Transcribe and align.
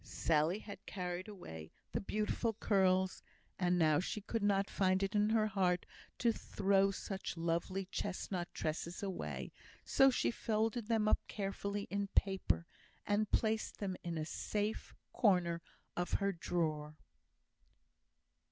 Sally 0.03 0.57
had 0.57 0.83
carried 0.87 1.27
away 1.27 1.71
the 1.91 2.01
beautiful 2.01 2.53
curls, 2.53 3.21
and 3.59 4.03
she 4.03 4.19
could 4.19 4.41
not 4.41 4.67
find 4.67 5.03
it 5.03 5.13
in 5.13 5.29
her 5.29 5.45
heart 5.45 5.85
to 6.17 6.33
throw 6.33 6.89
such 6.89 7.37
lovely 7.37 7.85
chestnut 7.85 8.51
tresses 8.51 9.03
away, 9.03 9.51
so 9.85 10.09
she 10.09 10.31
folded 10.31 10.87
them 10.87 11.07
up 11.07 11.19
carefully 11.27 11.83
in 11.91 12.07
paper, 12.15 12.65
and 13.05 13.29
placed 13.29 13.77
them 13.77 13.95
in 14.03 14.17
a 14.17 14.25
safe 14.25 14.95
corner 15.13 15.61
of 15.95 16.13
her 16.13 16.31
drawer. 16.31 16.97